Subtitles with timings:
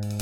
[0.00, 0.21] Thank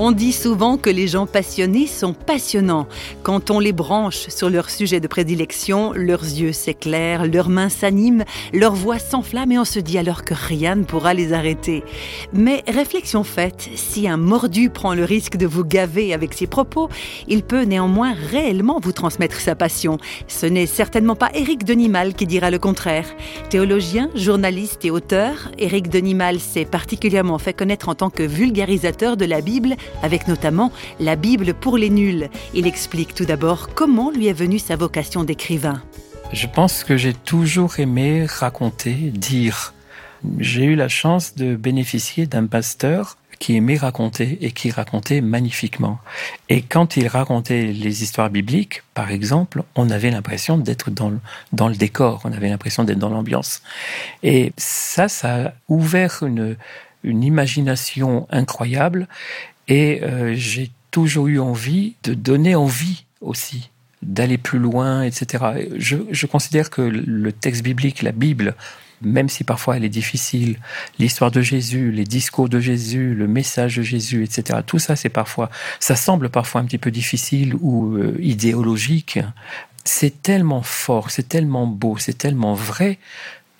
[0.00, 2.86] On dit souvent que les gens passionnés sont passionnants.
[3.24, 8.22] Quand on les branche sur leur sujet de prédilection, leurs yeux s'éclairent, leurs mains s'animent,
[8.52, 11.82] leur voix s'enflamme et on se dit alors que rien ne pourra les arrêter.
[12.32, 16.88] Mais réflexion faite, si un mordu prend le risque de vous gaver avec ses propos,
[17.26, 19.98] il peut néanmoins réellement vous transmettre sa passion.
[20.28, 23.08] Ce n'est certainement pas Éric Denimal qui dira le contraire.
[23.50, 29.24] Théologien, journaliste et auteur, Éric Denimal s'est particulièrement fait connaître en tant que vulgarisateur de
[29.24, 32.28] la Bible avec notamment la Bible pour les nuls.
[32.54, 35.82] Il explique tout d'abord comment lui est venue sa vocation d'écrivain.
[36.32, 39.72] Je pense que j'ai toujours aimé raconter, dire.
[40.38, 45.98] J'ai eu la chance de bénéficier d'un pasteur qui aimait raconter et qui racontait magnifiquement.
[46.48, 51.20] Et quand il racontait les histoires bibliques, par exemple, on avait l'impression d'être dans le,
[51.52, 53.62] dans le décor, on avait l'impression d'être dans l'ambiance.
[54.22, 56.56] Et ça, ça a ouvert une,
[57.04, 59.06] une imagination incroyable
[59.68, 63.70] et euh, j'ai toujours eu envie de donner envie aussi
[64.02, 65.44] d'aller plus loin, etc.
[65.76, 68.54] Je, considère que le texte biblique, la Bible,
[69.02, 70.58] même si parfois elle est difficile,
[70.98, 74.60] l'histoire de Jésus, les discours de Jésus, le message de Jésus, etc.
[74.64, 79.18] Tout ça, c'est parfois, ça semble parfois un petit peu difficile ou euh, idéologique.
[79.84, 82.98] C'est tellement fort, c'est tellement beau, c'est tellement vrai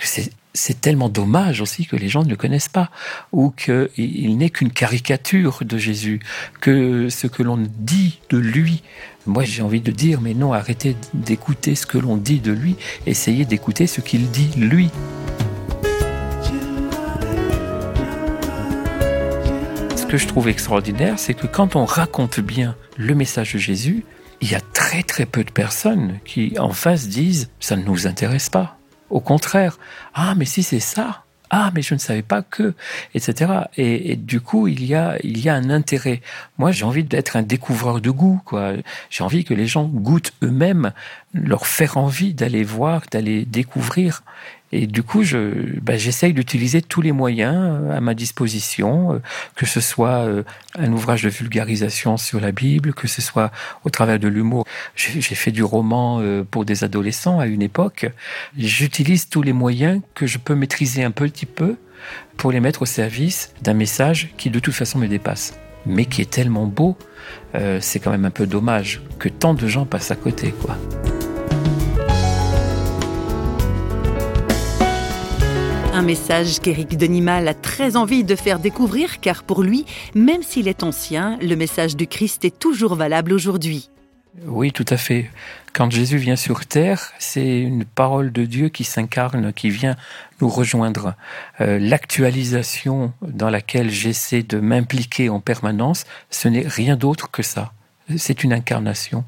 [0.04, 2.90] c'est tellement dommage aussi que les gens ne le connaissent pas,
[3.32, 6.20] ou qu'il n'est qu'une caricature de Jésus,
[6.60, 8.82] que ce que l'on dit de lui,
[9.26, 12.76] moi j'ai envie de dire, mais non, arrêtez d'écouter ce que l'on dit de lui,
[13.06, 14.90] essayez d'écouter ce qu'il dit lui.
[19.96, 24.04] Ce que je trouve extraordinaire, c'est que quand on raconte bien le message de Jésus,
[24.40, 28.06] il y a très très peu de personnes qui en face disent ça ne nous
[28.06, 28.77] intéresse pas.
[29.10, 29.78] Au contraire,
[30.14, 32.74] ah mais si c'est ça, ah mais je ne savais pas que,
[33.14, 33.52] etc.
[33.76, 36.20] Et, du coup il y a il y a un intérêt.
[36.58, 38.72] Moi j'ai envie d'être un découvreur de goût quoi.
[39.10, 40.92] J'ai envie que les gens goûtent eux-mêmes,
[41.32, 44.22] leur faire envie d'aller voir, d'aller découvrir.
[44.72, 49.18] Et du coup, je, ben, j'essaye d'utiliser tous les moyens euh, à ma disposition, euh,
[49.54, 50.42] que ce soit euh,
[50.78, 53.50] un ouvrage de vulgarisation sur la Bible, que ce soit
[53.84, 54.66] au travers de l'humour.
[54.94, 56.20] J'ai, fait du roman
[56.50, 58.06] pour des adolescents à une époque.
[58.56, 61.76] J'utilise tous les moyens que je peux maîtriser un petit peu
[62.36, 66.22] pour les mettre au service d'un message qui de toute façon me dépasse, mais qui
[66.22, 66.96] est tellement beau.
[67.80, 70.76] c'est quand même un peu dommage que tant de gens passent à côté, quoi.
[75.98, 80.68] Un message qu'Éric Denimal a très envie de faire découvrir car pour lui, même s'il
[80.68, 83.90] est ancien, le message du Christ est toujours valable aujourd'hui.
[84.46, 85.28] Oui, tout à fait.
[85.72, 89.96] Quand Jésus vient sur terre, c'est une parole de Dieu qui s'incarne, qui vient
[90.40, 91.16] nous rejoindre.
[91.60, 97.72] Euh, l'actualisation dans laquelle j'essaie de m'impliquer en permanence, ce n'est rien d'autre que ça.
[98.16, 99.24] C'est une incarnation,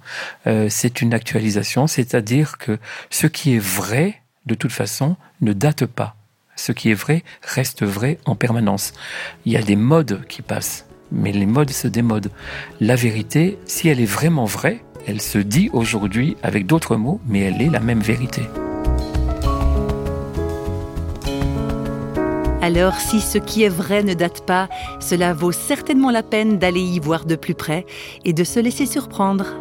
[0.46, 2.78] euh, c'est une actualisation, c'est-à-dire que
[3.10, 6.14] ce qui est vrai, de toute façon, ne date pas
[6.56, 8.92] ce qui est vrai reste vrai en permanence.
[9.46, 12.30] Il y a des modes qui passent, mais les modes se démodent.
[12.80, 17.40] La vérité, si elle est vraiment vraie, elle se dit aujourd'hui avec d'autres mots, mais
[17.40, 18.42] elle est la même vérité.
[22.62, 24.68] Alors si ce qui est vrai ne date pas,
[25.00, 27.86] cela vaut certainement la peine d'aller y voir de plus près
[28.24, 29.56] et de se laisser surprendre.